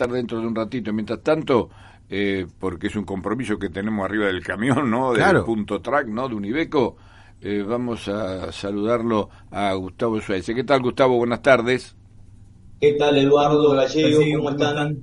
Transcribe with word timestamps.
cantar 0.00 0.16
dentro 0.16 0.40
de 0.40 0.46
un 0.46 0.54
ratito. 0.54 0.92
Mientras 0.92 1.22
tanto, 1.22 1.70
eh, 2.08 2.46
porque 2.58 2.88
es 2.88 2.96
un 2.96 3.04
compromiso 3.04 3.58
que 3.58 3.68
tenemos 3.68 4.04
arriba 4.04 4.26
del 4.26 4.42
camión, 4.42 4.90
¿no? 4.90 5.12
Del 5.12 5.42
punto 5.44 5.80
track, 5.80 6.06
¿no? 6.08 6.28
De 6.28 6.34
Unibeco. 6.34 6.96
Eh, 7.42 7.62
vamos 7.66 8.06
a 8.08 8.52
saludarlo 8.52 9.30
a 9.50 9.72
Gustavo 9.74 10.20
Suárez. 10.20 10.46
¿Qué 10.46 10.64
tal, 10.64 10.82
Gustavo? 10.82 11.16
Buenas 11.16 11.42
tardes. 11.42 11.96
¿Qué 12.80 12.94
tal, 12.94 13.18
Eduardo 13.18 13.70
Gallego? 13.72 14.20
¿Cómo 14.38 14.50
están? 14.50 15.02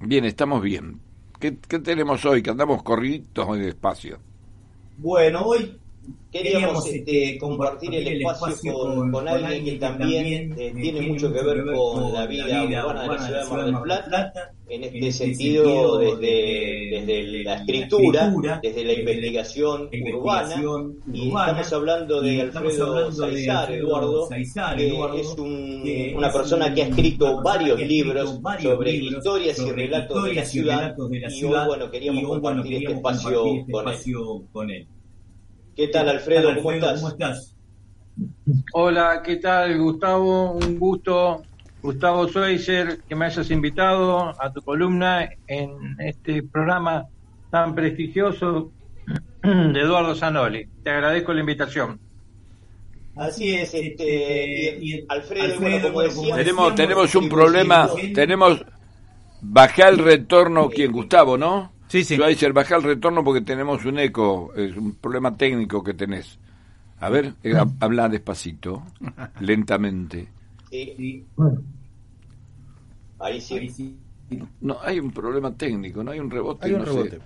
Bien, 0.00 0.24
estamos 0.24 0.62
bien. 0.62 1.00
¿Qué, 1.38 1.58
qué 1.68 1.78
tenemos 1.78 2.24
hoy? 2.24 2.42
Que 2.42 2.50
andamos 2.50 2.82
corriditos 2.82 3.46
hoy 3.48 3.60
despacio. 3.60 4.18
Bueno, 4.98 5.42
hoy 5.42 5.78
queríamos 6.36 6.86
este, 6.86 7.24
este, 7.24 7.38
compartir 7.38 7.94
el 7.94 8.22
espacio 8.22 8.74
con, 9.10 9.28
alguien 9.28 9.64
que 9.64 9.72
también 9.72 10.54
eh, 10.58 10.72
tiene 10.74 11.00
mucho 11.02 11.32
que 11.32 11.42
ver 11.42 11.64
con 11.64 12.12
la 12.12 12.26
vida 12.26 12.64
urbana 12.64 13.02
de 13.02 13.08
la 13.08 13.18
ciudad 13.18 13.44
de 13.44 13.50
Mar 13.50 13.64
del 13.64 13.80
Plata, 13.82 14.52
en 14.68 14.84
este 14.84 15.12
sentido 15.12 15.98
desde, 15.98 16.88
desde 16.90 17.44
la 17.44 17.54
escritura, 17.54 18.34
desde 18.62 18.84
la 18.84 18.92
investigación 18.94 19.88
urbana, 20.12 20.62
y 21.12 21.28
estamos 21.28 21.72
hablando 21.72 22.20
de 22.20 22.42
Alfredo 22.42 23.12
Saizar, 23.12 23.72
Eduardo, 23.72 24.28
que 24.28 25.20
es 25.20 26.14
una 26.14 26.32
persona 26.32 26.74
que 26.74 26.82
ha 26.82 26.88
escrito 26.88 27.42
varios 27.42 27.80
libros 27.80 28.40
sobre 28.60 28.90
historias 28.90 29.58
y 29.58 29.70
relatos 29.70 30.24
de 30.24 30.34
la 30.34 30.44
ciudad, 30.44 30.96
y 31.30 31.44
hoy, 31.44 31.66
bueno, 31.66 31.90
queríamos 31.90 32.24
compartir 32.24 32.74
este 32.74 32.92
espacio 32.92 33.44
con 34.52 34.70
él. 34.70 34.86
¿Qué 35.76 35.88
tal, 35.88 36.08
Alfredo? 36.08 36.54
¿Cómo, 36.62 36.70
estás? 36.70 37.54
Hola, 38.72 39.20
¿qué 39.22 39.36
tal, 39.36 39.78
Gustavo? 39.78 40.52
Un 40.52 40.78
gusto, 40.78 41.42
Gustavo 41.82 42.26
Schweizer, 42.28 43.02
que 43.06 43.14
me 43.14 43.26
hayas 43.26 43.50
invitado 43.50 44.32
a 44.42 44.50
tu 44.50 44.62
columna 44.62 45.28
en 45.46 45.96
este 45.98 46.42
programa 46.44 47.04
tan 47.50 47.74
prestigioso 47.74 48.72
de 49.42 49.78
Eduardo 49.78 50.14
Zanoli. 50.14 50.66
Te 50.82 50.88
agradezco 50.88 51.34
la 51.34 51.40
invitación. 51.40 52.00
Así 53.14 53.54
es, 53.54 53.74
este, 53.74 55.04
Alfredo, 55.08 55.92
como 55.92 56.00
decía, 56.00 56.36
tenemos, 56.36 56.74
tenemos 56.74 57.14
un 57.14 57.28
problema, 57.28 57.90
tenemos, 58.14 58.64
baja 59.42 59.90
el 59.90 59.98
retorno, 59.98 60.70
¿quién? 60.70 60.90
Gustavo, 60.90 61.36
¿no? 61.36 61.75
Sí, 61.88 62.04
sí. 62.04 62.20
a 62.22 62.26
decir, 62.26 62.52
baja 62.52 62.76
el 62.76 62.82
retorno 62.82 63.22
porque 63.22 63.40
tenemos 63.40 63.84
un 63.84 63.98
eco, 63.98 64.52
es 64.54 64.76
un 64.76 64.94
problema 64.94 65.36
técnico 65.36 65.82
que 65.82 65.94
tenés. 65.94 66.38
A 66.98 67.10
ver, 67.10 67.34
eh, 67.42 67.54
habla 67.80 68.08
despacito, 68.08 68.82
lentamente. 69.40 70.28
Sí. 70.70 71.24
Ahí 73.18 73.40
sí. 73.40 73.96
No, 74.60 74.78
hay 74.82 74.98
un 74.98 75.12
problema 75.12 75.54
técnico, 75.54 76.02
no 76.02 76.10
hay 76.10 76.20
un 76.20 76.30
rebote. 76.30 76.66
Hay 76.66 76.72
un 76.74 76.84
rebote. 76.84 77.20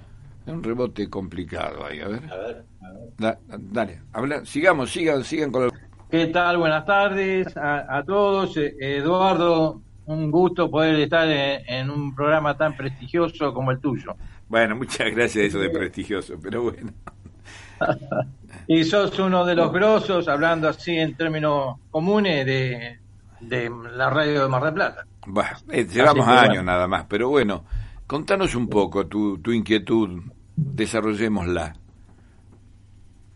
Hay 0.46 0.52
un 0.52 0.62
rebote 0.62 1.08
complicado 1.08 1.84
ahí, 1.84 2.00
a 2.00 2.08
ver. 2.08 2.22
A 2.32 2.36
ver, 2.36 3.38
dale, 3.58 4.02
habla, 4.12 4.44
sigamos, 4.44 4.90
sigan, 4.90 5.24
sigan 5.24 5.50
con 5.50 5.64
el... 5.64 5.70
¿Qué 6.10 6.26
tal? 6.26 6.58
Buenas 6.58 6.84
tardes 6.84 7.56
a, 7.56 7.98
a 7.98 8.04
todos. 8.04 8.56
Eh, 8.56 8.74
Eduardo, 8.80 9.80
un 10.10 10.30
gusto 10.30 10.70
poder 10.70 10.96
estar 10.96 11.28
en, 11.28 11.90
un 11.90 12.14
programa 12.14 12.56
tan 12.56 12.76
prestigioso 12.76 13.54
como 13.54 13.70
el 13.70 13.80
tuyo. 13.80 14.16
Bueno, 14.48 14.74
muchas 14.76 15.10
gracias 15.14 15.46
eso 15.46 15.58
de 15.60 15.70
prestigioso, 15.70 16.34
pero 16.42 16.62
bueno. 16.62 16.92
y 18.66 18.84
sos 18.84 19.16
uno 19.18 19.44
de 19.44 19.54
los 19.54 19.72
grosos, 19.72 20.26
hablando 20.28 20.68
así 20.68 20.96
en 20.96 21.14
términos 21.14 21.76
comunes, 21.90 22.44
de, 22.44 22.98
la 23.96 24.10
radio 24.10 24.42
de 24.42 24.48
Mar 24.48 24.64
del 24.64 24.74
Plata. 24.74 25.06
Bueno, 25.26 25.50
eh, 25.70 25.86
llevamos 25.86 26.26
años 26.26 26.64
nada 26.64 26.88
más, 26.88 27.06
pero 27.08 27.28
bueno, 27.28 27.64
contanos 28.06 28.54
un 28.54 28.68
poco 28.68 29.06
tu, 29.06 29.38
tu 29.38 29.52
inquietud, 29.52 30.22
desarrollémosla. 30.56 31.74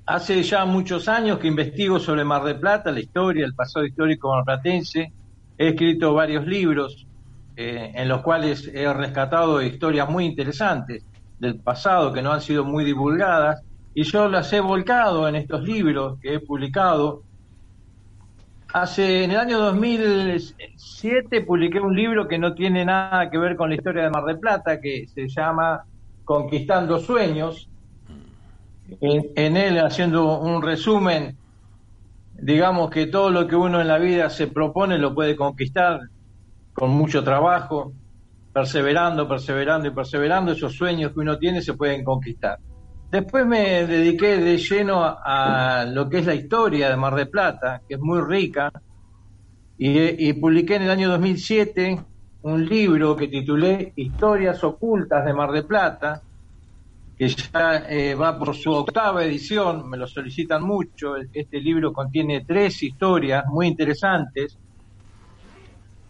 Hace 0.06 0.42
ya 0.42 0.64
muchos 0.66 1.08
años 1.08 1.38
que 1.38 1.46
investigo 1.46 1.98
sobre 1.98 2.24
Mar 2.24 2.42
del 2.42 2.58
Plata, 2.58 2.90
la 2.90 3.00
historia, 3.00 3.46
el 3.46 3.54
pasado 3.54 3.86
histórico 3.86 4.34
marplatense. 4.34 5.12
He 5.56 5.68
escrito 5.68 6.14
varios 6.14 6.46
libros 6.46 7.06
eh, 7.56 7.92
en 7.94 8.08
los 8.08 8.22
cuales 8.22 8.68
he 8.74 8.92
rescatado 8.92 9.62
historias 9.62 10.08
muy 10.08 10.24
interesantes 10.24 11.04
del 11.38 11.60
pasado 11.60 12.12
que 12.12 12.22
no 12.22 12.32
han 12.32 12.40
sido 12.40 12.64
muy 12.64 12.84
divulgadas 12.84 13.62
y 13.94 14.02
yo 14.02 14.28
las 14.28 14.52
he 14.52 14.60
volcado 14.60 15.28
en 15.28 15.36
estos 15.36 15.62
libros 15.62 16.18
que 16.20 16.34
he 16.34 16.40
publicado. 16.40 17.22
Hace 18.72 19.22
en 19.22 19.30
el 19.30 19.38
año 19.38 19.60
2007 19.60 21.42
publiqué 21.42 21.78
un 21.78 21.94
libro 21.94 22.26
que 22.26 22.38
no 22.38 22.54
tiene 22.54 22.84
nada 22.84 23.30
que 23.30 23.38
ver 23.38 23.54
con 23.54 23.68
la 23.68 23.76
historia 23.76 24.02
de 24.02 24.10
Mar 24.10 24.24
del 24.24 24.40
Plata 24.40 24.80
que 24.80 25.06
se 25.06 25.28
llama 25.28 25.84
Conquistando 26.24 26.98
Sueños. 26.98 27.68
En, 29.00 29.26
en 29.36 29.56
él 29.56 29.78
haciendo 29.78 30.40
un 30.40 30.60
resumen 30.60 31.36
digamos 32.38 32.90
que 32.90 33.06
todo 33.06 33.30
lo 33.30 33.46
que 33.46 33.56
uno 33.56 33.80
en 33.80 33.88
la 33.88 33.98
vida 33.98 34.30
se 34.30 34.48
propone 34.48 34.98
lo 34.98 35.14
puede 35.14 35.36
conquistar 35.36 36.00
con 36.72 36.90
mucho 36.90 37.22
trabajo, 37.22 37.92
perseverando, 38.52 39.28
perseverando 39.28 39.88
y 39.88 39.90
perseverando, 39.92 40.52
esos 40.52 40.74
sueños 40.74 41.12
que 41.12 41.20
uno 41.20 41.38
tiene 41.38 41.62
se 41.62 41.74
pueden 41.74 42.04
conquistar. 42.04 42.58
Después 43.10 43.46
me 43.46 43.86
dediqué 43.86 44.38
de 44.38 44.58
lleno 44.58 45.04
a, 45.04 45.84
lo 45.86 46.08
que 46.08 46.18
es 46.18 46.26
la 46.26 46.34
historia 46.34 46.90
de 46.90 46.96
Mar 46.96 47.14
del 47.14 47.28
Plata, 47.28 47.80
que 47.86 47.94
es 47.94 48.00
muy 48.00 48.20
rica, 48.20 48.72
y, 49.76 50.32
publiqué 50.34 50.76
en 50.76 50.82
el 50.82 50.90
año 50.90 51.08
2007 51.10 52.00
un 52.42 52.66
libro 52.66 53.16
que 53.16 53.28
titulé 53.28 53.92
Historias 53.96 54.62
ocultas 54.62 55.24
de 55.24 55.32
Mar 55.32 55.50
del 55.50 55.64
Plata, 55.64 56.22
que 57.16 57.28
ya 57.28 57.84
eh, 57.88 58.14
va 58.14 58.38
por 58.38 58.54
su 58.56 58.72
octava 58.72 59.24
edición, 59.24 59.88
me 59.88 59.96
lo 59.96 60.06
solicitan 60.06 60.62
mucho. 60.62 61.14
Este 61.32 61.60
libro 61.60 61.92
contiene 61.92 62.44
tres 62.44 62.82
historias 62.82 63.44
muy 63.46 63.68
interesantes, 63.68 64.58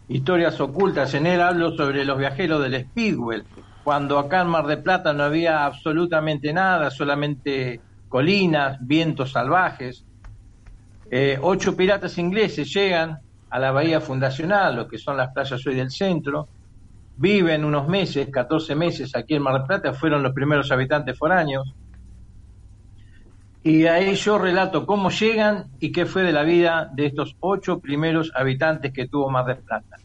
historias 0.07 0.59
ocultas. 0.59 1.13
En 1.13 1.27
él 1.27 1.41
hablo 1.41 1.75
sobre 1.75 2.03
los 2.05 2.17
viajeros 2.17 2.61
del 2.63 2.85
Speedwell, 2.85 3.45
cuando 3.83 4.17
acá 4.17 4.41
en 4.41 4.47
Mar 4.47 4.65
de 4.65 4.77
Plata 4.77 5.13
no 5.13 5.23
había 5.23 5.65
absolutamente 5.65 6.51
nada, 6.51 6.89
solamente 6.89 7.81
colinas, 8.07 8.77
vientos 8.81 9.31
salvajes. 9.31 10.05
Eh, 11.11 11.37
ocho 11.39 11.75
piratas 11.75 12.17
ingleses 12.17 12.73
llegan 12.73 13.19
a 13.49 13.59
la 13.59 13.71
bahía 13.71 14.01
fundacional, 14.01 14.75
lo 14.75 14.87
que 14.87 14.97
son 14.97 15.17
las 15.17 15.31
playas 15.31 15.65
hoy 15.67 15.75
del 15.75 15.91
centro, 15.91 16.49
viven 17.17 17.63
unos 17.65 17.87
meses, 17.87 18.29
14 18.31 18.75
meses 18.75 19.15
aquí 19.15 19.35
en 19.35 19.43
Mar 19.43 19.53
del 19.55 19.63
Plata, 19.63 19.93
fueron 19.93 20.23
los 20.23 20.33
primeros 20.33 20.71
habitantes 20.71 21.17
foráneos. 21.17 21.73
Y 23.63 23.87
ahí 23.87 24.13
yo 24.15 24.37
relato 24.37 24.85
cómo 24.85 25.09
llegan 25.09 25.65
y 25.79 25.91
qué 25.91 26.05
fue 26.05 26.23
de 26.23 26.31
la 26.31 26.43
vida 26.43 26.89
de 26.93 27.07
estos 27.07 27.35
ocho 27.39 27.79
primeros 27.79 28.31
habitantes 28.35 28.93
que 28.93 29.07
tuvo 29.07 29.29
Mar 29.29 29.45
del 29.45 29.57
Plata. 29.57 29.97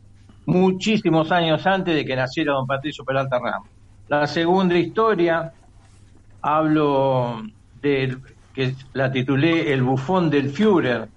Muchísimos 0.47 1.31
años 1.31 1.66
antes 1.66 1.94
de 1.94 2.04
que 2.04 2.16
naciera 2.16 2.54
don 2.54 2.66
Patricio 2.66 3.04
Peralta 3.04 3.38
Ramos. 3.38 3.69
La 4.09 4.27
segunda 4.27 4.77
historia, 4.77 5.53
hablo 6.41 7.42
de, 7.82 8.16
que 8.54 8.75
la 8.94 9.12
titulé 9.12 9.72
El 9.72 9.82
bufón 9.82 10.31
del 10.31 10.50
Führer, 10.50 11.09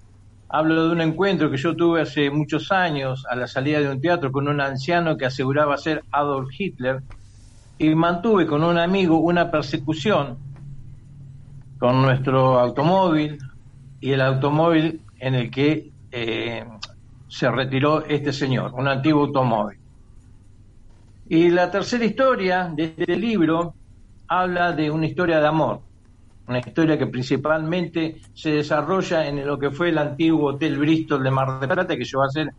Hablo 0.56 0.86
de 0.86 0.92
un 0.92 1.00
encuentro 1.00 1.50
que 1.50 1.56
yo 1.56 1.74
tuve 1.74 2.02
hace 2.02 2.30
muchos 2.30 2.70
años 2.70 3.26
a 3.28 3.34
la 3.34 3.48
salida 3.48 3.80
de 3.80 3.88
un 3.88 4.00
teatro 4.00 4.30
con 4.30 4.46
un 4.46 4.60
anciano 4.60 5.16
que 5.16 5.26
aseguraba 5.26 5.76
ser 5.76 6.04
Adolf 6.12 6.48
Hitler 6.56 7.02
y 7.76 7.92
mantuve 7.96 8.46
con 8.46 8.62
un 8.62 8.78
amigo 8.78 9.18
una 9.18 9.50
persecución 9.50 10.38
con 11.76 12.00
nuestro 12.00 12.60
automóvil 12.60 13.36
y 13.98 14.12
el 14.12 14.20
automóvil 14.20 15.04
en 15.18 15.34
el 15.34 15.50
que 15.50 15.90
eh, 16.12 16.64
se 17.26 17.50
retiró 17.50 18.04
este 18.04 18.32
señor, 18.32 18.74
un 18.74 18.86
antiguo 18.86 19.24
automóvil. 19.24 19.80
Y 21.26 21.50
la 21.50 21.68
tercera 21.68 22.04
historia 22.04 22.70
de 22.72 22.94
este 22.96 23.16
libro 23.16 23.74
habla 24.28 24.70
de 24.70 24.88
una 24.88 25.06
historia 25.06 25.40
de 25.40 25.48
amor 25.48 25.80
una 26.46 26.58
historia 26.58 26.98
que 26.98 27.06
principalmente 27.06 28.20
se 28.34 28.50
desarrolla 28.50 29.26
en 29.26 29.46
lo 29.46 29.58
que 29.58 29.70
fue 29.70 29.88
el 29.88 29.98
antiguo 29.98 30.50
Hotel 30.50 30.78
Bristol 30.78 31.22
de 31.22 31.30
Mar 31.30 31.58
del 31.58 31.68
Plata, 31.68 31.96
que 31.96 32.04
llegó 32.04 32.22
a 32.22 32.30
ser 32.30 32.50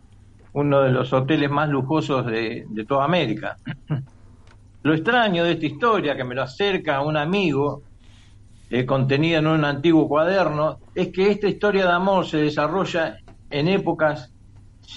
uno 0.54 0.82
de 0.82 0.90
los 0.90 1.12
hoteles 1.12 1.50
más 1.50 1.68
lujosos 1.68 2.26
de, 2.26 2.66
toda 2.88 3.04
América. 3.04 3.56
Lo 4.82 4.94
extraño 4.94 5.44
de 5.44 5.52
esta 5.52 5.66
historia, 5.66 6.16
que 6.16 6.24
me 6.24 6.34
lo 6.34 6.42
acerca 6.42 7.00
un 7.02 7.16
amigo, 7.16 7.82
eh, 8.70 8.84
contenida 8.84 9.38
en 9.38 9.46
un 9.46 9.64
antiguo 9.64 10.08
cuaderno, 10.08 10.78
es 10.94 11.08
que 11.08 11.30
esta 11.30 11.48
historia 11.48 11.84
de 11.84 11.92
amor 11.92 12.26
se 12.26 12.38
desarrolla 12.38 13.18
en 13.50 13.68
épocas, 13.68 14.32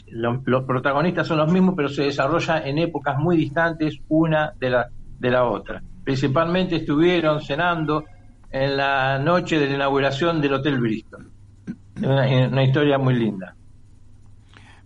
los 0.07 0.63
protagonistas 0.65 1.27
son 1.27 1.37
los 1.37 1.51
mismos, 1.51 1.73
pero 1.75 1.89
se 1.89 2.03
desarrolla 2.03 2.65
en 2.65 2.77
épocas 2.77 3.17
muy 3.17 3.37
distantes 3.37 3.99
una 4.07 4.53
de 4.59 4.69
la, 4.69 4.87
de 5.19 5.29
la 5.31 5.45
otra. 5.45 5.81
Principalmente 6.03 6.77
estuvieron 6.77 7.41
cenando 7.41 8.05
en 8.51 8.77
la 8.77 9.19
noche 9.19 9.59
de 9.59 9.67
la 9.67 9.75
inauguración 9.75 10.41
del 10.41 10.53
Hotel 10.53 10.79
Bristol. 10.79 11.29
Una, 11.97 12.47
una 12.47 12.63
historia 12.63 12.97
muy 12.97 13.15
linda. 13.15 13.55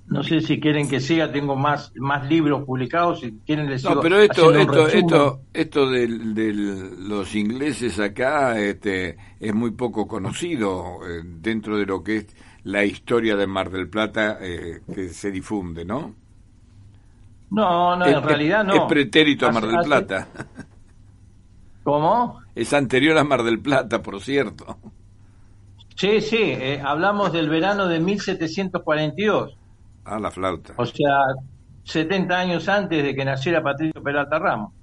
No 0.07 0.21
sé 0.21 0.41
si 0.41 0.59
quieren 0.59 0.89
que 0.89 0.99
siga, 0.99 1.31
tengo 1.31 1.55
más 1.55 1.93
más 1.95 2.27
libros 2.29 2.65
publicados, 2.65 3.21
si 3.21 3.31
quieren 3.45 3.69
les 3.69 3.83
No, 3.83 4.01
pero 4.01 4.19
esto 4.19 4.53
esto 4.53 4.87
esto 4.87 5.41
esto 5.53 5.89
de, 5.89 6.07
los 6.99 7.33
ingleses 7.33 7.99
acá 7.99 8.59
este 8.59 9.17
es 9.39 9.53
muy 9.55 9.71
poco 9.71 10.05
conocido 10.07 10.99
eh, 11.07 11.21
dentro 11.23 11.77
de 11.77 11.85
lo 11.85 12.03
que 12.03 12.17
es 12.17 12.35
la 12.63 12.83
historia 12.83 13.37
de 13.37 13.47
Mar 13.47 13.71
del 13.71 13.89
Plata 13.89 14.37
eh, 14.41 14.81
que 14.93 15.09
se 15.09 15.31
difunde, 15.31 15.85
¿no? 15.85 16.13
No, 17.49 17.95
no, 17.95 18.05
en 18.05 18.23
realidad 18.23 18.63
no. 18.65 18.73
Es 18.73 18.81
pretérito 18.81 19.47
a 19.47 19.51
Mar 19.51 19.65
del 19.65 19.79
Plata. 19.83 20.27
¿Cómo? 21.83 22.42
Es 22.55 22.73
anterior 22.73 23.17
a 23.17 23.23
Mar 23.23 23.43
del 23.43 23.59
Plata, 23.59 24.01
por 24.01 24.21
cierto. 24.21 24.77
Sí, 25.95 26.21
sí, 26.21 26.37
eh, 26.41 26.81
hablamos 26.83 27.31
del 27.33 27.49
verano 27.49 27.87
de 27.87 27.99
1742. 27.99 29.57
Ah, 30.05 30.19
la 30.19 30.31
flauta. 30.31 30.73
O 30.77 30.85
sea, 30.85 31.19
70 31.83 32.37
años 32.37 32.67
antes 32.67 33.03
de 33.03 33.15
que 33.15 33.25
naciera 33.25 33.61
Patricio 33.61 34.01
Peralta 34.01 34.39
Ramos. 34.39 34.73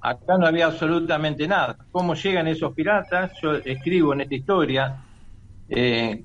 Acá 0.00 0.38
no 0.38 0.46
había 0.46 0.66
absolutamente 0.66 1.48
nada. 1.48 1.76
¿Cómo 1.90 2.14
llegan 2.14 2.46
esos 2.46 2.72
piratas? 2.74 3.32
Yo 3.42 3.54
escribo 3.54 4.12
en 4.12 4.20
esta 4.20 4.34
historia 4.34 4.96
eh, 5.68 6.24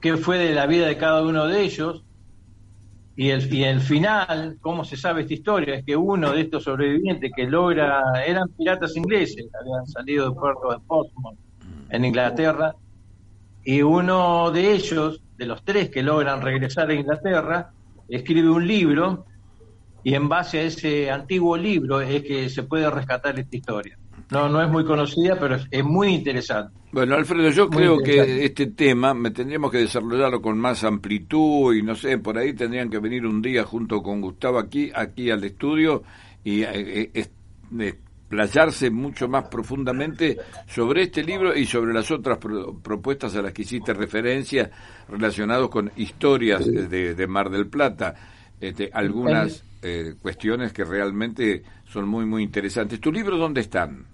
qué 0.00 0.16
fue 0.16 0.38
de 0.38 0.54
la 0.54 0.66
vida 0.66 0.86
de 0.86 0.98
cada 0.98 1.22
uno 1.22 1.46
de 1.46 1.62
ellos. 1.62 2.02
Y 3.20 3.30
el, 3.30 3.52
y 3.52 3.64
el 3.64 3.80
final, 3.80 4.58
¿cómo 4.60 4.84
se 4.84 4.96
sabe 4.96 5.22
esta 5.22 5.34
historia? 5.34 5.74
Es 5.74 5.84
que 5.84 5.96
uno 5.96 6.30
de 6.30 6.42
estos 6.42 6.62
sobrevivientes 6.62 7.32
que 7.34 7.48
logra, 7.48 8.00
eran 8.24 8.48
piratas 8.50 8.96
ingleses, 8.96 9.48
habían 9.60 9.84
salido 9.88 10.26
del 10.26 10.34
puerto 10.34 10.70
de 10.70 10.78
Portsmouth, 10.86 11.36
en 11.90 12.04
Inglaterra, 12.04 12.76
y 13.64 13.82
uno 13.82 14.52
de 14.52 14.70
ellos, 14.70 15.20
de 15.36 15.46
los 15.46 15.64
tres 15.64 15.90
que 15.90 16.00
logran 16.00 16.42
regresar 16.42 16.90
a 16.90 16.94
Inglaterra, 16.94 17.72
escribe 18.08 18.50
un 18.50 18.64
libro 18.64 19.26
y 20.04 20.14
en 20.14 20.28
base 20.28 20.60
a 20.60 20.62
ese 20.62 21.10
antiguo 21.10 21.56
libro 21.56 22.00
es 22.00 22.22
que 22.22 22.48
se 22.48 22.62
puede 22.62 22.90
rescatar 22.90 23.38
esta 23.38 23.56
historia. 23.56 23.98
No, 24.30 24.48
no 24.48 24.62
es 24.62 24.68
muy 24.68 24.84
conocida, 24.84 25.38
pero 25.38 25.56
es, 25.70 25.84
muy 25.84 26.08
interesante. 26.08 26.74
Bueno, 26.92 27.14
Alfredo, 27.14 27.50
yo 27.50 27.68
creo 27.68 27.98
que 27.98 28.44
este 28.44 28.66
tema 28.68 29.14
me 29.14 29.30
tendríamos 29.30 29.70
que 29.70 29.78
desarrollarlo 29.78 30.40
con 30.42 30.58
más 30.58 30.84
amplitud 30.84 31.74
y 31.74 31.82
no 31.82 31.94
sé, 31.94 32.18
por 32.18 32.36
ahí 32.36 32.52
tendrían 32.52 32.90
que 32.90 32.98
venir 32.98 33.26
un 33.26 33.40
día 33.40 33.64
junto 33.64 34.02
con 34.02 34.20
Gustavo 34.20 34.58
aquí, 34.58 34.90
aquí 34.94 35.30
al 35.30 35.44
estudio 35.44 36.02
y 36.44 36.62
eh, 36.62 37.10
eh, 37.14 37.94
playarse 38.28 38.90
mucho 38.90 39.28
más 39.28 39.44
profundamente 39.48 40.36
sobre 40.66 41.04
este 41.04 41.22
libro 41.22 41.56
y 41.56 41.64
sobre 41.64 41.94
las 41.94 42.10
otras 42.10 42.38
propuestas 42.38 43.34
a 43.34 43.42
las 43.42 43.52
que 43.52 43.62
hiciste 43.62 43.94
referencia 43.94 44.70
relacionados 45.08 45.70
con 45.70 45.90
historias 45.96 46.66
de, 46.66 47.26
Mar 47.26 47.48
del 47.48 47.68
Plata, 47.68 48.14
este, 48.60 48.90
algunas 48.92 49.64
eh, 49.82 50.14
cuestiones 50.20 50.72
que 50.72 50.84
realmente 50.84 51.62
son 51.84 52.08
muy, 52.08 52.26
muy 52.26 52.42
interesantes. 52.42 53.00
¿Tu 53.00 53.12
libro 53.12 53.36
dónde 53.36 53.60
están? 53.60 54.06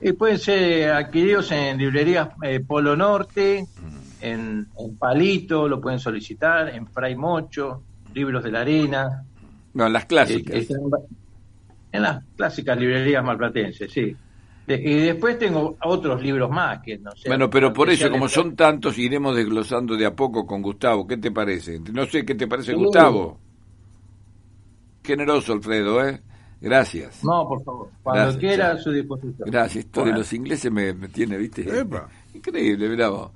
Y 0.00 0.12
pueden 0.12 0.38
ser 0.38 0.90
adquiridos 0.90 1.50
en 1.52 1.78
librerías 1.78 2.28
eh, 2.42 2.60
Polo 2.60 2.96
Norte, 2.96 3.64
mm. 3.64 4.24
en, 4.24 4.68
Palito, 4.98 5.68
lo 5.68 5.80
pueden 5.80 5.98
solicitar, 5.98 6.68
en 6.68 6.86
Fray 6.86 7.16
Mocho, 7.16 7.82
Libros 8.12 8.44
de 8.44 8.50
la 8.50 8.60
Arena. 8.60 9.24
No, 9.74 9.88
las 9.88 10.04
clásicas. 10.06 10.68
En 11.92 12.02
las 12.02 12.24
clásicas 12.36 12.78
librerías 12.78 13.24
malplatenses, 13.24 13.90
sí. 13.90 14.14
y 14.66 14.94
después 14.94 15.38
tengo 15.38 15.76
otros 15.82 16.20
libros 16.20 16.50
más 16.50 16.82
que 16.82 16.98
no 16.98 17.12
sé. 17.12 17.28
Bueno, 17.28 17.48
pero 17.48 17.72
por 17.72 17.88
eso, 17.88 18.10
como 18.10 18.28
son 18.28 18.54
tantos, 18.54 18.98
iremos 18.98 19.34
desglosando 19.34 19.96
de 19.96 20.04
a 20.04 20.14
poco 20.14 20.44
con 20.44 20.60
Gustavo. 20.60 21.06
¿Qué 21.06 21.16
te 21.16 21.30
parece? 21.30 21.80
No 21.92 22.04
sé 22.04 22.24
qué 22.26 22.34
te 22.34 22.46
parece, 22.46 22.74
Gustavo. 22.74 23.45
Generoso, 25.06 25.52
Alfredo, 25.52 26.06
¿eh? 26.06 26.20
Gracias. 26.60 27.22
No, 27.22 27.46
por 27.46 27.62
favor. 27.62 27.90
Cuando 28.02 28.38
quiera, 28.38 28.72
a 28.72 28.78
su 28.78 28.90
disposición. 28.90 29.48
Gracias. 29.50 29.84
Esto 29.84 30.04
de 30.04 30.12
los 30.12 30.32
ingleses 30.32 30.72
me, 30.72 30.92
tiene, 31.08 31.36
¿viste? 31.36 31.64
Increíble, 32.34 32.88
bravo. 32.88 33.32